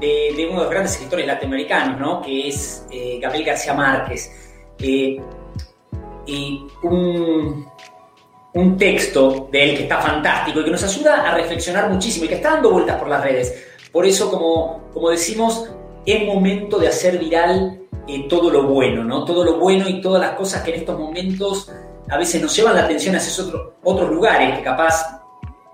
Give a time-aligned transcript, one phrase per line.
[0.00, 2.20] de, uno de los grandes escritores latinoamericanos, ¿no?
[2.22, 4.30] Que es eh, Gabriel García Márquez.
[4.78, 5.20] Eh,
[6.26, 7.66] y un,
[8.54, 12.28] un texto de él que está fantástico y que nos ayuda a reflexionar muchísimo y
[12.28, 13.66] que está dando vueltas por las redes.
[13.90, 15.70] Por eso, como, como decimos,
[16.06, 19.24] es momento de hacer viral eh, todo lo bueno, ¿no?
[19.24, 21.70] Todo lo bueno y todas las cosas que en estos momentos
[22.08, 25.22] a veces nos llevan la atención hacia otro, otros lugares que capaz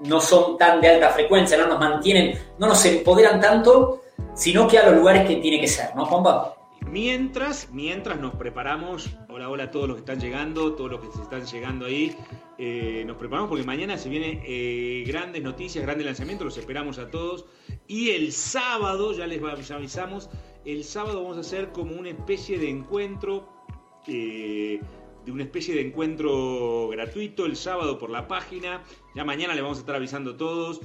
[0.01, 4.03] no son tan de alta frecuencia, no nos mantienen, no nos empoderan tanto,
[4.39, 6.55] sino que a los lugares que tiene que ser, ¿no, Juanpa?
[6.89, 11.09] Mientras, mientras nos preparamos, hola, hola a todos los que están llegando, todos los que
[11.11, 12.17] se están llegando ahí,
[12.57, 17.11] eh, nos preparamos porque mañana se vienen eh, grandes noticias, grandes lanzamientos, los esperamos a
[17.11, 17.47] todos.
[17.89, 20.31] Y el sábado, ya les avisamos,
[20.65, 23.49] el sábado vamos a hacer como una especie de encuentro,
[24.07, 24.81] eh,
[25.27, 28.85] de una especie de encuentro gratuito el sábado por la página.
[29.17, 30.81] Ya mañana les vamos a estar avisando a todos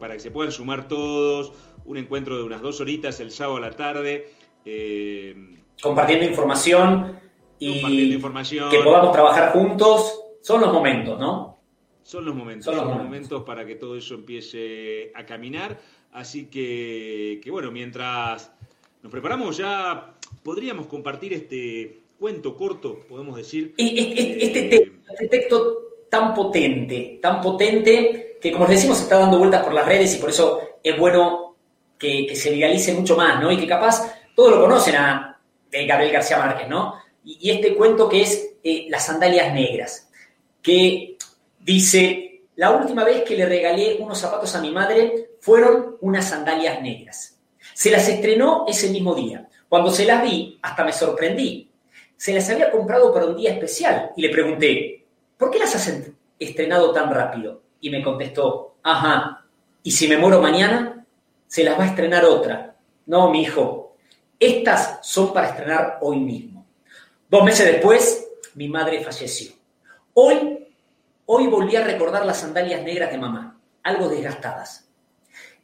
[0.00, 1.52] para que se puedan sumar todos.
[1.84, 4.30] Un encuentro de unas dos horitas el sábado a la tarde.
[4.64, 5.34] Eh,
[5.80, 7.18] compartiendo información
[7.58, 8.70] y compartiendo información.
[8.70, 11.58] que podamos trabajar juntos, son los momentos, ¿no?
[12.02, 13.42] Son los momentos, son los, momentos.
[13.44, 15.80] para que todo eso empiece a caminar.
[16.12, 18.52] Así que, que, bueno, mientras
[19.02, 23.74] nos preparamos ya podríamos compartir este cuento corto, podemos decir.
[23.76, 25.78] Este, este, este texto
[26.08, 30.18] tan potente, tan potente, que como les decimos está dando vueltas por las redes y
[30.20, 31.43] por eso es bueno
[32.26, 33.50] que, se viralice mucho más, ¿no?
[33.50, 36.94] Y que capaz todos lo conocen a Gabriel García Márquez, ¿no?
[37.24, 40.10] Y, este cuento que es eh, Las sandalias negras,
[40.62, 41.16] que
[41.60, 46.80] dice, la última vez que le regalé unos zapatos a mi madre fueron unas sandalias
[46.80, 47.38] negras.
[47.74, 49.48] Se las estrenó ese mismo día.
[49.68, 51.70] Cuando se las vi, hasta me sorprendí.
[52.16, 55.04] Se las había comprado para un día especial y le pregunté,
[55.36, 55.92] ¿por qué las has
[56.38, 57.62] estrenado tan rápido?
[57.80, 59.44] Y me contestó, ajá,
[59.82, 60.93] ¿y si me muero mañana?
[61.54, 62.74] Se las va a estrenar otra.
[63.06, 63.94] No, mi hijo,
[64.40, 66.66] estas son para estrenar hoy mismo.
[67.28, 69.52] Dos meses después, mi madre falleció.
[70.14, 70.66] Hoy,
[71.26, 74.88] hoy volví a recordar las sandalias negras de mamá, algo desgastadas.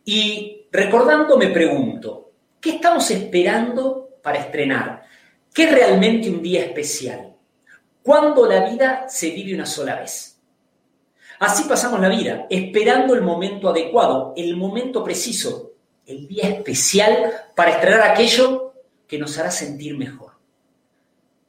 [0.05, 5.03] Y recordando me pregunto, ¿qué estamos esperando para estrenar?
[5.53, 7.34] ¿Qué es realmente un día especial?
[8.01, 10.41] ¿Cuándo la vida se vive una sola vez?
[11.41, 15.69] Así pasamos la vida, esperando el momento adecuado, el momento preciso,
[16.10, 18.75] el día especial para estrenar aquello
[19.06, 20.32] que nos hará sentir mejor.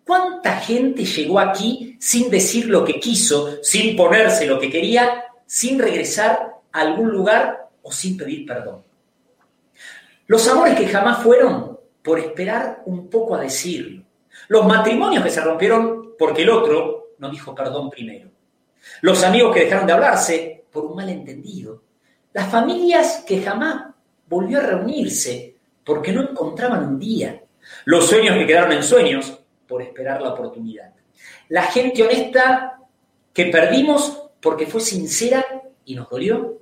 [0.06, 5.80] ¿Cuánta gente llegó aquí sin decir lo que quiso, sin ponerse lo que quería, sin
[5.80, 8.84] regresar a algún lugar o sin pedir perdón?
[10.28, 14.04] Los amores que jamás fueron por esperar un poco a decirlo.
[14.48, 18.30] Los matrimonios que se rompieron porque el otro no dijo perdón primero.
[19.02, 21.84] Los amigos que dejaron de hablarse por un malentendido.
[22.34, 23.91] Las familias que jamás
[24.32, 27.44] volvió a reunirse porque no encontraban un día.
[27.84, 30.94] Los sueños que quedaron en sueños por esperar la oportunidad.
[31.50, 32.80] La gente honesta
[33.34, 35.46] que perdimos porque fue sincera
[35.84, 36.60] y nos dolió.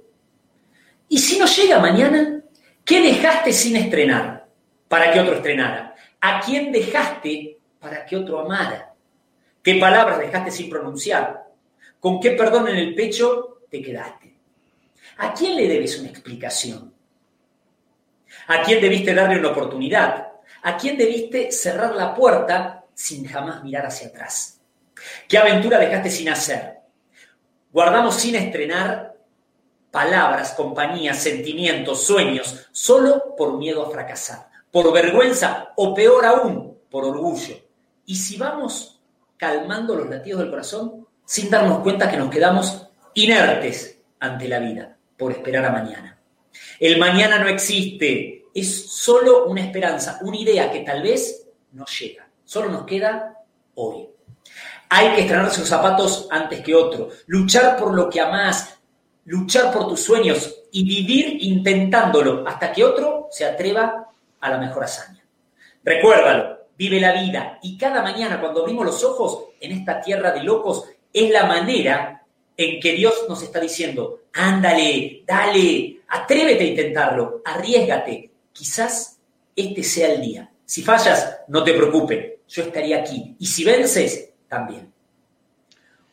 [1.09, 2.41] Y si no llega mañana,
[2.83, 4.47] ¿qué dejaste sin estrenar
[4.87, 5.93] para que otro estrenara?
[6.21, 8.95] ¿A quién dejaste para que otro amara?
[9.61, 11.45] ¿Qué palabras dejaste sin pronunciar?
[11.99, 14.35] ¿Con qué perdón en el pecho te quedaste?
[15.17, 16.98] ¿A quién le debes una explicación?
[18.49, 20.27] ¿A quién debiste darle una oportunidad?
[20.63, 24.59] ¿A quién debiste cerrar la puerta sin jamás mirar hacia atrás?
[25.27, 26.79] ¿Qué aventura dejaste sin hacer?
[27.71, 29.15] Guardamos sin estrenar
[29.91, 37.05] palabras, compañías, sentimientos, sueños, solo por miedo a fracasar, por vergüenza o peor aún, por
[37.05, 37.55] orgullo.
[38.07, 38.99] Y si vamos
[39.37, 44.97] calmando los latidos del corazón, sin darnos cuenta que nos quedamos inertes ante la vida,
[45.15, 46.19] por esperar a mañana.
[46.79, 52.27] El mañana no existe, es solo una esperanza, una idea que tal vez no llega.
[52.43, 53.35] Solo nos queda
[53.75, 54.09] hoy.
[54.89, 58.79] Hay que estrenar sus zapatos antes que otro, luchar por lo que amás,
[59.25, 64.09] luchar por tus sueños y vivir intentándolo hasta que otro se atreva
[64.39, 65.23] a la mejor hazaña.
[65.83, 70.43] Recuérdalo, vive la vida y cada mañana cuando abrimos los ojos en esta tierra de
[70.43, 72.23] locos es la manera
[72.57, 79.19] en que Dios nos está diciendo, ándale, dale, atrévete a intentarlo, arriesgate, quizás
[79.55, 80.51] este sea el día.
[80.65, 83.35] Si fallas, no te preocupes, yo estaría aquí.
[83.39, 84.91] Y si vences, también.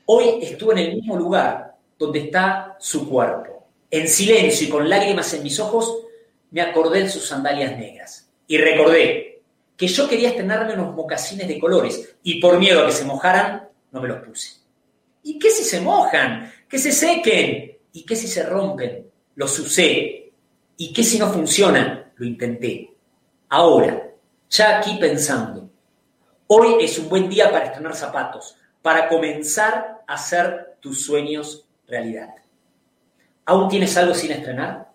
[0.06, 3.67] Hoy estuve en el mismo lugar donde está su cuerpo.
[3.91, 6.03] En silencio y con lágrimas en mis ojos,
[6.50, 8.29] me acordé de sus sandalias negras.
[8.47, 9.43] Y recordé
[9.77, 13.69] que yo quería estrenarme unos mocasines de colores y por miedo a que se mojaran,
[13.91, 14.53] no me los puse.
[15.23, 16.53] ¿Y qué si se mojan?
[16.69, 17.77] Que se sequen.
[17.93, 19.11] ¿Y qué si se rompen?
[19.35, 20.33] Los usé.
[20.77, 22.06] ¿Y qué si no funcionan?
[22.17, 22.95] Lo intenté.
[23.49, 24.11] Ahora,
[24.51, 25.71] ya aquí pensando,
[26.47, 32.35] hoy es un buen día para estrenar zapatos, para comenzar a hacer tus sueños realidad.
[33.45, 34.91] ¿Aún tienes algo sin estrenar?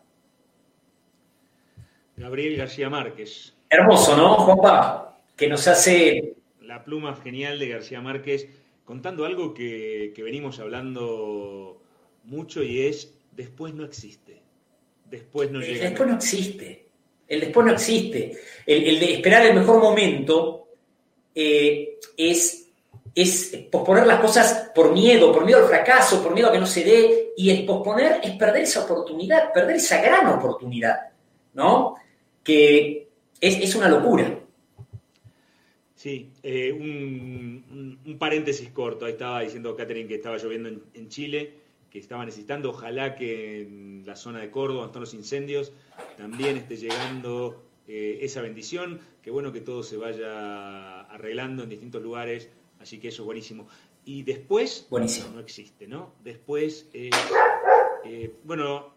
[2.18, 3.56] Gabriel García Márquez.
[3.69, 5.17] Hermoso, ¿no, Juanpa?
[5.35, 6.35] Que nos hace...
[6.62, 8.47] La pluma genial de García Márquez
[8.85, 11.81] contando algo que, venimos hablando
[12.25, 14.41] mucho y es después no existe.
[15.09, 15.89] Después no llega.
[15.89, 16.88] Después no existe.
[17.31, 18.33] El después no existe.
[18.65, 20.67] El, de esperar el mejor momento
[21.33, 22.69] eh, es,
[23.15, 26.65] es posponer las cosas por miedo, por miedo al fracaso, por miedo a que no
[26.65, 27.31] se dé.
[27.37, 30.97] Y el posponer es perder esa oportunidad, perder esa gran oportunidad,
[31.53, 31.95] ¿no?
[32.43, 33.07] Que
[33.39, 34.37] es, una locura.
[35.95, 39.05] Sí, eh, un, paréntesis corto.
[39.05, 41.53] Ahí estaba diciendo Catherine que estaba lloviendo en, Chile,
[41.91, 45.73] que estaba necesitando, ojalá que en la zona de Córdoba, están los incendios,
[46.17, 48.99] también esté llegando eh, esa bendición.
[49.21, 52.49] Qué bueno que todo se vaya arreglando en distintos lugares,
[52.79, 53.67] así que eso es buenísimo.
[54.05, 55.29] Y después, buenísimo.
[55.35, 56.13] no existe, ¿no?
[56.23, 57.11] Después, eh,
[58.45, 58.93] bueno,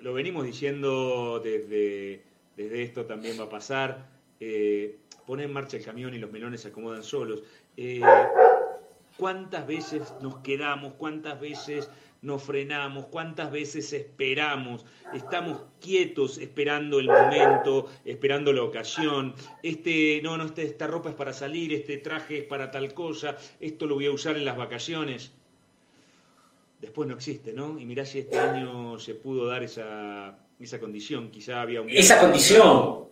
[0.00, 4.06] lo venimos diciendo desde desde esto también va a pasar.
[4.38, 7.42] Eh, pone en marcha el camión y los melones se acomodan solos.
[7.76, 8.02] Eh,
[9.16, 10.92] ¿Cuántas veces nos quedamos?
[10.94, 11.88] ¿Cuántas veces
[12.22, 13.06] nos frenamos?
[13.06, 14.84] ¿Cuántas veces esperamos?
[15.14, 19.34] Estamos quietos esperando el momento, esperando la ocasión.
[19.62, 23.36] Este, no, no, este, esta ropa es para salir, este traje es para tal cosa,
[23.58, 25.32] esto lo voy a usar en las vacaciones.
[26.80, 27.78] Después no existe, ¿no?
[27.78, 31.30] Y mirá si este año se pudo dar esa, esa condición.
[31.30, 31.90] Quizá había un...
[31.90, 33.08] Esa condición.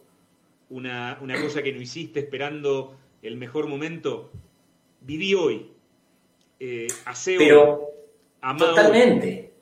[0.71, 4.31] Una, cosa que no hiciste esperando el mejor momento.
[5.01, 5.71] Viví hoy.
[6.61, 6.89] Eh,
[7.39, 7.88] Pero,
[8.59, 9.53] totalmente.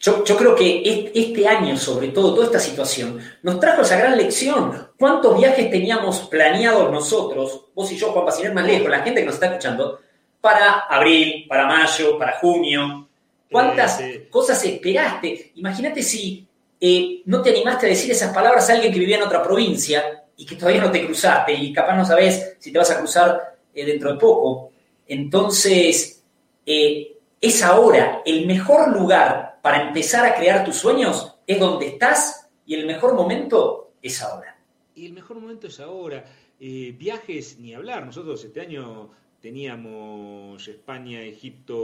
[0.00, 4.88] Yo, creo que este año, sobre todo, toda esta situación, nos trajo esa gran lección.
[4.98, 9.26] ¿Cuántos viajes teníamos planeados nosotros, vos y yo, Juan Pacinet, más lejos, la gente que
[9.26, 10.00] nos está escuchando,
[10.40, 13.08] para abril, para mayo, para junio?
[13.48, 15.52] ¿Cuántas cosas esperaste?
[15.54, 16.48] Imagínate si
[16.80, 20.24] eh, no te animaste a decir esas palabras a alguien que vivía en otra provincia
[20.36, 23.56] y que todavía no te cruzaste y capaz no sabes si te vas a cruzar
[23.72, 24.72] eh, dentro de poco.
[25.06, 26.24] Entonces,
[26.66, 27.11] eh,
[27.42, 32.74] es ahora el mejor lugar para empezar a crear tus sueños, es donde estás y
[32.74, 34.56] el mejor momento es ahora.
[34.94, 36.24] Y el mejor momento es ahora.
[36.58, 38.06] viajes, ni hablar.
[38.06, 39.10] Nosotros este año
[39.40, 41.76] teníamos España, Egipto,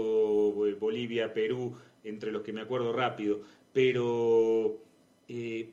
[0.79, 3.41] Bolivia, Perú, entre los que me acuerdo rápido,
[3.73, 4.79] pero
[5.29, 5.69] eh,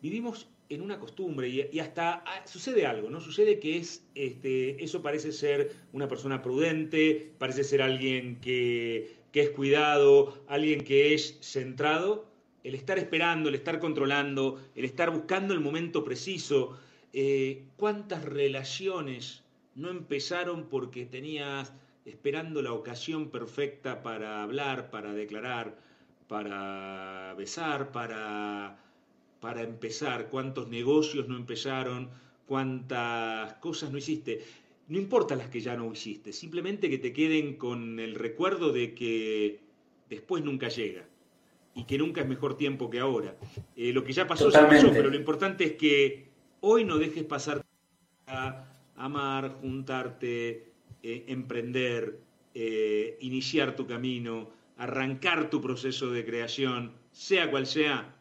[0.00, 3.20] vivimos en una costumbre y, hasta ah, sucede algo, ¿no?
[3.20, 9.50] Sucede que es, este, eso parece ser una persona prudente, parece ser alguien que, es
[9.50, 12.30] cuidado, alguien que es centrado.
[12.64, 16.78] El estar esperando, el estar controlando, el estar buscando el momento preciso.
[17.12, 19.42] Eh, ¿Cuántas relaciones
[19.74, 21.72] no empezaron porque tenías
[22.04, 25.76] esperando la ocasión perfecta para hablar, para declarar?
[26.32, 28.78] para besar, para,
[29.42, 32.08] para empezar, cuántos negocios no empezaron,
[32.46, 34.40] cuántas cosas no hiciste.
[34.86, 38.94] No importa las que ya no hiciste, simplemente que te queden con el recuerdo de
[38.94, 39.58] que
[40.08, 41.08] después nunca llega
[41.74, 43.36] y que nunca es mejor tiempo que ahora.
[43.74, 46.28] Eh, lo que ya pasó, se pasó, pero lo importante es que
[46.60, 47.66] hoy no dejes pasar
[48.28, 50.72] a amar, juntarte,
[51.02, 52.20] eh, emprender,
[52.54, 58.14] eh, iniciar tu camino, arrancar tu proceso de creación, sea cual sea,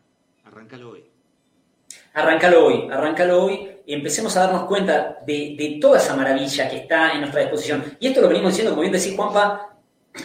[0.45, 1.10] arráncalo hoy.
[2.13, 7.21] Arráncalo hoy, arráncalo hoy empecemos a darnos cuenta de, toda esa maravilla que está en
[7.21, 7.97] nuestra disposición.
[7.99, 9.75] Y esto lo venimos diciendo, como bien decís, Juanpa,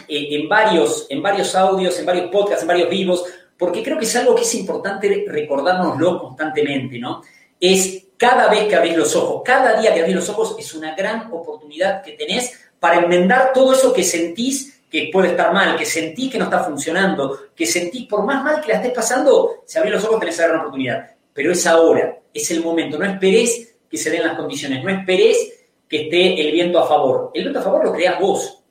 [0.07, 3.23] eh, en, varios, en varios audios, en varios podcasts, en varios vivos,
[3.57, 7.21] porque creo que es algo que es importante recordárnoslo constantemente, ¿no?
[7.59, 10.95] Es cada vez que abrís los ojos, cada día que abrís los ojos, es una
[10.95, 15.85] gran oportunidad que tenés para enmendar todo eso que sentís que puede estar mal, que
[15.85, 19.77] sentís que no está funcionando, que sentís, por más mal que la estés pasando, si
[19.77, 21.16] abrís los ojos tenés esa gran oportunidad.
[21.37, 22.97] Pero es ahora, es el momento.
[22.97, 27.29] No esperes que se den las condiciones, no esperes que esté el viento a favor.
[27.35, 28.63] El viento a favor lo creas vos,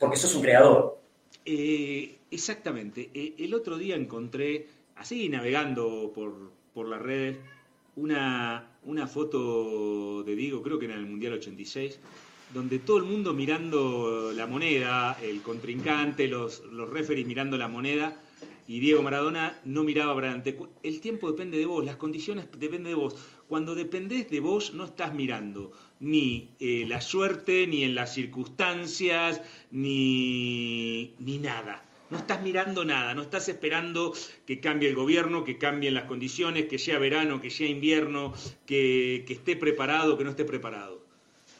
[0.00, 0.98] porque sos un creador.
[1.44, 3.08] Eh, exactamente.
[3.14, 4.66] Eh, el otro día encontré,
[4.96, 7.36] así navegando por, por las redes,
[7.94, 12.00] una, una foto de Diego, creo que en el Mundial 86,
[12.52, 18.16] donde todo el mundo mirando la moneda, el contrincante, los, los referees mirando la moneda,
[18.72, 20.58] y Diego Maradona no miraba para adelante.
[20.82, 23.14] El tiempo depende de vos, las condiciones dependen de vos.
[23.46, 29.42] Cuando dependés de vos no estás mirando ni eh, la suerte, ni en las circunstancias,
[29.72, 31.84] ni, ni nada.
[32.08, 34.14] No estás mirando nada, no estás esperando
[34.46, 38.32] que cambie el gobierno, que cambien las condiciones, que sea verano, que sea invierno,
[38.64, 41.04] que, que esté preparado, que no esté preparado.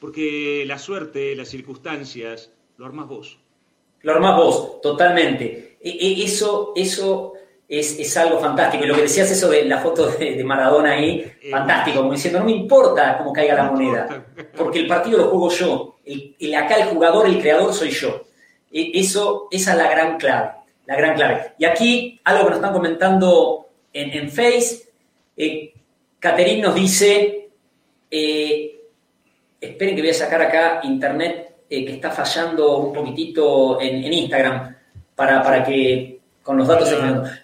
[0.00, 3.38] Porque la suerte, las circunstancias, lo armás vos.
[4.02, 5.76] Lo armás vos, totalmente.
[5.80, 7.34] E, e, eso, eso
[7.68, 8.84] es, algo fantástico.
[8.84, 12.40] Y lo que decías, eso de la foto de, Maradona ahí, eh, fantástico, como diciendo,
[12.40, 15.96] no me importa cómo caiga la moneda, porque el partido lo juego yo.
[16.04, 18.24] El, acá el jugador, el creador soy yo.
[18.72, 20.50] E, eso, esa es la gran clave,
[20.86, 21.52] la gran clave.
[21.58, 24.82] Y aquí, algo que nos están comentando en, en Face,
[25.36, 25.72] eh,
[26.60, 27.50] nos dice,
[28.10, 28.80] eh,
[29.60, 34.76] esperen que voy a sacar acá internet eh, que está fallando un poquitito en, Instagram
[35.16, 36.94] para, para, que con los datos...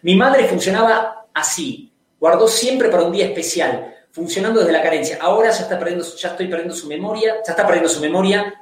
[0.03, 5.17] Mi madre funcionaba así, guardó siempre para un día especial, funcionando desde la carencia.
[5.19, 8.53] Ahora ya, está perdiendo, ya estoy perdiendo su memoria, ya está perdiendo su memoria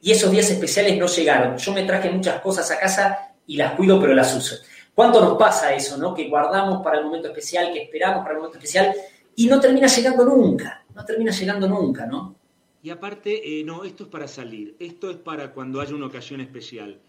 [0.00, 1.58] y esos días especiales no llegaron.
[1.58, 4.58] Yo me traje muchas cosas a casa y las cuido, pero las uso.
[4.94, 6.14] ¿Cuánto nos pasa eso, no?
[6.14, 8.94] Que guardamos para el momento especial, que esperamos para el momento especial
[9.34, 12.36] y no termina llegando nunca, no termina llegando nunca, ¿no?
[12.82, 16.40] Y aparte, eh, no, esto es para salir, esto es para cuando haya una ocasión
[16.40, 17.00] especial.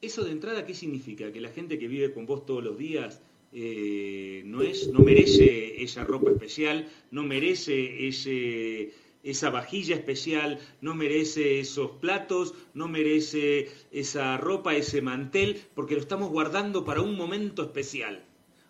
[0.00, 1.32] ¿Eso de entrada qué significa?
[1.32, 3.20] Que la gente que vive con vos todos los días
[3.52, 10.94] eh, no, es, no merece esa ropa especial, no merece ese, esa vajilla especial, no
[10.94, 17.16] merece esos platos, no merece esa ropa, ese mantel, porque lo estamos guardando para un
[17.16, 18.24] momento especial.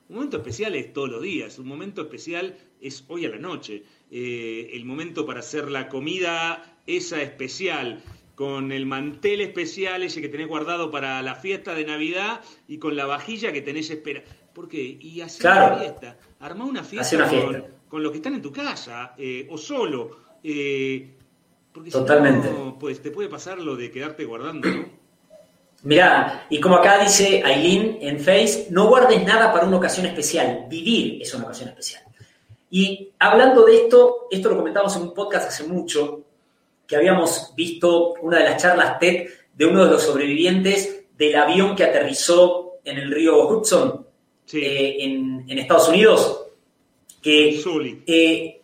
[0.09, 3.85] Un momento especial es todos los días, un momento especial es hoy a la noche.
[4.11, 8.03] Eh, el momento para hacer la comida esa especial,
[8.35, 12.97] con el mantel especial ese que tenés guardado para la fiesta de Navidad y con
[12.97, 14.23] la vajilla que tenés espera.
[14.53, 14.99] ¿Por qué?
[15.01, 16.19] Y hacer una fiesta.
[16.41, 20.19] Armá una fiesta, Con, con, los que están en tu casa eh, o solo.
[20.43, 21.15] Eh,
[21.73, 22.49] porque Totalmente.
[22.79, 25.04] pues te puede pasar lo de quedarte guardando, ¿no?
[25.85, 30.65] Mirá, y como acá dice Aileen en Face, no guardes nada para una ocasión especial.
[30.67, 32.03] Vivir es una ocasión especial.
[32.71, 36.23] Y hablando de esto, esto lo comentamos en un podcast hace mucho,
[36.87, 41.77] que habíamos visto una de las charlas TED de uno de los sobrevivientes del avión
[41.77, 44.07] que aterrizó en el río Hudson
[44.55, 46.47] eh, en, Estados Unidos.
[47.21, 47.63] Que,
[48.07, 48.61] eh,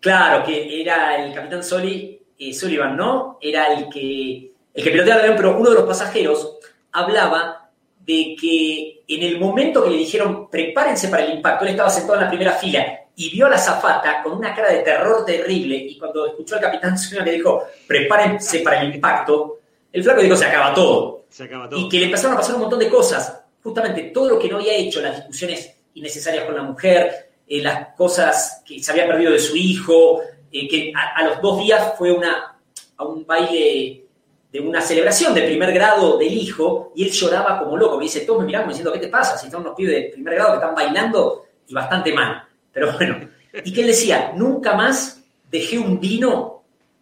[0.00, 3.38] claro, que era el capitán Soli, eh, Sullivan, ¿no?
[3.42, 6.58] Era el que, el que piloteaba el avión, pero uno de los pasajeros
[6.92, 7.70] hablaba
[8.04, 12.18] de que en el momento que le dijeron prepárense para el impacto, él estaba sentado
[12.18, 15.76] en la primera fila y vio a la zafata con una cara de terror terrible
[15.76, 19.60] y cuando escuchó al capitán le dijo, prepárense para el impacto,
[19.92, 21.24] el flaco dijo, se acaba todo.
[21.30, 21.80] Se acaba todo.
[21.80, 23.40] Y que le empezaron a pasar un montón de cosas.
[23.62, 27.94] Justamente todo lo que no había hecho, las discusiones innecesarias con la mujer, eh, las
[27.96, 30.20] cosas que se había perdido de su hijo,
[30.52, 32.58] eh, que a, los dos días fue una,
[32.96, 34.05] a un baile
[34.52, 37.98] de una celebración de primer grado del hijo y él lloraba como loco.
[37.98, 39.36] Me dice, todos me miraban diciendo, ¿qué te pasa?
[39.36, 42.44] Si están unos pibes de primer grado que están bailando y bastante mal.
[42.72, 43.28] Pero bueno,
[43.64, 46.56] y que él decía, nunca más dejé un vino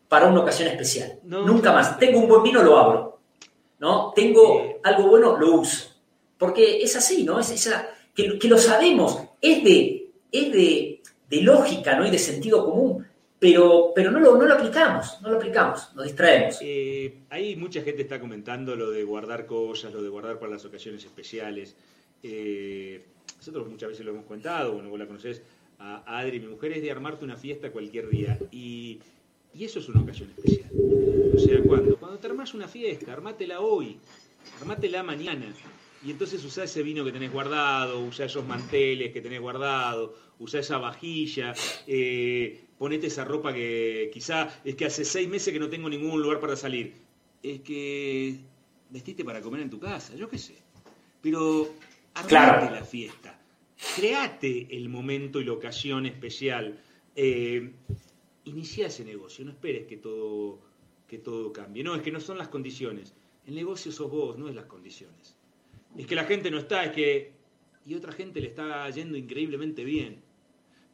[0.08, 1.18] para una ocasión especial.
[1.24, 1.98] nunca más.
[1.98, 3.18] Tengo un buen vino, lo abro.
[3.80, 4.12] ¿No?
[4.14, 5.88] Tengo algo bueno, lo uso.
[6.38, 7.40] Porque es así, ¿no?
[7.40, 11.00] Es esa, que, lo sabemos, es de, es de,
[11.42, 12.06] lógica, ¿no?
[12.06, 13.04] Y de sentido común.
[13.44, 16.56] Pero, pero no, lo, no lo aplicamos, no lo aplicamos, nos distraemos.
[16.62, 20.64] Eh, ahí mucha gente está comentando lo de guardar cosas, lo de guardar para las
[20.64, 21.76] ocasiones especiales.
[22.22, 23.04] Eh,
[23.36, 25.42] nosotros muchas veces lo hemos contado, bueno, vos la conocés,
[25.78, 28.38] a, Adri, mi mujer, es de armarte una fiesta cualquier día.
[28.50, 28.98] Y,
[29.60, 30.70] eso es una ocasión especial.
[31.34, 31.98] O sea, ¿cuándo?
[31.98, 33.98] Cuando te armas una fiesta, armátela hoy,
[34.58, 35.52] armátela mañana.
[36.02, 40.60] Y entonces usá ese vino que tenés guardado, usá esos manteles que tenés guardado, usá
[40.60, 41.52] esa vajilla,
[41.86, 46.20] eh, ponete esa ropa que quizá es que hace seis meses que no tengo ningún
[46.20, 46.94] lugar para salir.
[47.42, 48.38] Es que
[48.90, 50.56] vestiste para comer en tu casa, yo qué sé.
[51.22, 51.70] Pero
[52.14, 53.38] armate la fiesta
[53.96, 56.78] create el momento y la ocasión especial.
[57.16, 57.72] Eh,
[58.44, 60.58] inicia ese negocio, no esperes que todo,
[61.08, 61.82] que todo cambie.
[61.82, 63.14] No, es que no son las condiciones.
[63.46, 65.36] El negocio sos vos, no es las condiciones.
[65.96, 67.32] Es que la gente no está, es que...
[67.86, 70.22] Y otra gente le está yendo increíblemente bien.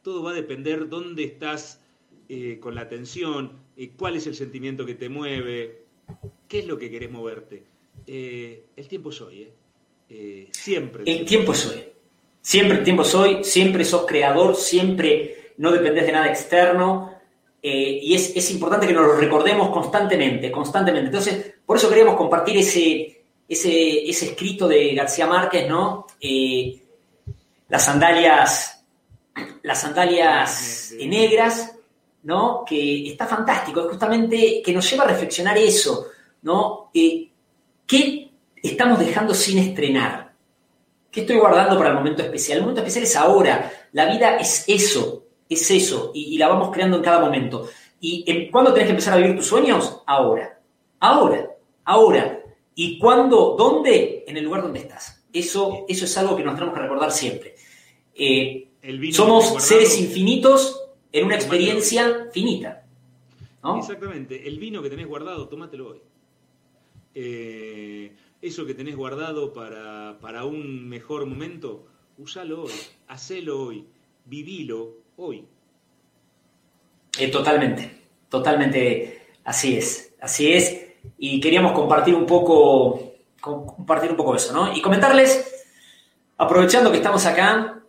[0.01, 1.79] Todo va a depender dónde estás
[2.29, 5.83] eh, con la atención, eh, cuál es el sentimiento que te mueve,
[6.47, 7.63] qué es lo que querés moverte.
[8.07, 9.49] Eh, el tiempo es hoy,
[10.51, 11.03] siempre.
[11.05, 11.83] El tiempo es hoy.
[12.41, 17.13] Siempre el tiempo es hoy, siempre sos creador, siempre no dependés de nada externo.
[17.61, 21.07] y es, es, importante que nos lo recordemos constantemente, constantemente.
[21.07, 26.07] Entonces, por eso queríamos compartir ese, ese, ese escrito de García Márquez, ¿no?
[27.69, 28.80] las sandalias,
[29.63, 31.75] las sandalias negras,
[32.23, 32.63] ¿no?
[32.65, 36.07] Que está fantástico, es justamente que nos lleva a reflexionar eso,
[36.41, 36.89] ¿no?
[36.93, 37.29] Eh,
[37.85, 40.33] ¿Qué estamos dejando sin estrenar?
[41.09, 42.59] ¿Qué estoy guardando para el momento especial?
[42.59, 43.71] El momento especial es ahora.
[43.91, 47.67] La vida es eso, es eso, y, la vamos creando en cada momento.
[47.99, 50.01] ¿Y cuándo tenés que empezar a vivir tus sueños?
[50.07, 50.57] Ahora.
[50.99, 51.51] Ahora.
[51.83, 52.39] Ahora.
[52.73, 53.55] ¿Y cuándo?
[53.57, 54.23] ¿Dónde?
[54.25, 55.23] En el lugar donde estás.
[55.31, 57.55] Eso, eso es algo que nos tenemos que recordar siempre.
[58.15, 58.70] Eh,
[59.11, 62.85] somos seres infinitos en una experiencia finita.
[63.77, 64.47] Exactamente.
[64.47, 66.01] El vino que tenés guardado, tómatelo hoy.
[67.13, 71.85] Eh, eso que tenés guardado para, para un mejor momento,
[72.17, 72.71] usalo hoy,
[73.07, 73.85] hacelo hoy,
[74.25, 75.45] vivilo hoy.
[77.19, 80.87] Eh, totalmente, totalmente así es, así es.
[81.17, 84.75] Y queríamos compartir un poco, compartir un poco eso, ¿no?
[84.75, 85.65] Y comentarles,
[86.37, 87.80] aprovechando que estamos acá,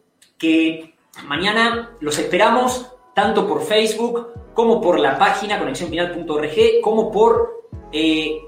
[0.43, 0.97] que
[1.29, 8.41] mañana los esperamos tanto por Facebook como por la página conexionpinal.org, como por eh,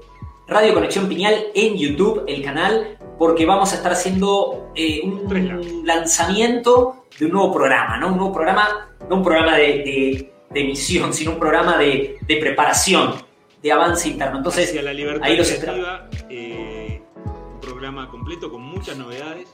[0.45, 7.05] Radio Conexión Piñal en YouTube, el canal, porque vamos a estar haciendo eh, un lanzamiento
[7.17, 8.09] de un nuevo programa, ¿no?
[8.09, 13.15] Un nuevo programa, no un programa de, emisión, sino un programa de, preparación,
[13.63, 14.37] de avance interno.
[14.37, 15.87] Entonces, la libertad ahí los esperamos.
[16.29, 19.47] Eh, un programa completo con muchas novedades,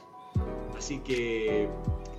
[0.76, 1.68] así que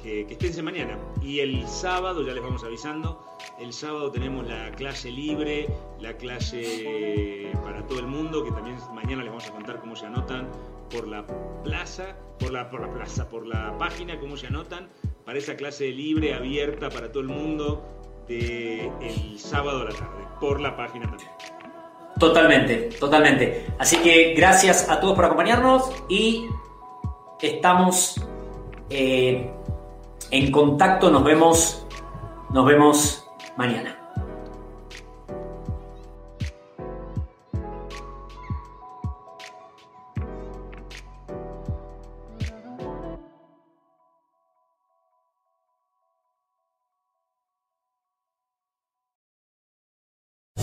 [0.04, 0.98] que, que mañana.
[1.22, 3.26] Y el sábado, ya les vamos avisando,
[3.60, 5.68] el sábado tenemos la clase libre,
[6.00, 10.06] la clase para todo el mundo, que también mañana les vamos a contar cómo se
[10.06, 10.50] anotan
[10.92, 11.26] por la
[11.64, 14.90] plaza, por la, por la plaza, por la página, cómo se anotan
[15.26, 17.84] para esa clase libre, abierta para todo el mundo,
[18.28, 21.30] de el sábado a la tarde, por la página también.
[22.20, 23.66] Totalmente, totalmente.
[23.80, 26.46] Así que gracias a todos por acompañarnos y
[27.42, 28.22] estamos
[28.90, 29.50] eh,
[30.34, 31.12] en contacto.
[31.12, 31.86] Nos vemos,
[32.52, 33.24] nos vemos
[33.56, 33.96] mañana.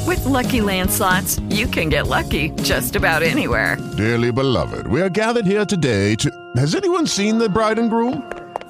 [0.06, 3.76] With lucky landslots, you can get lucky just about anywhere.
[3.96, 6.30] Dearly beloved, we are gathered here today to.
[6.56, 8.39] Has anyone seen the bride and groom?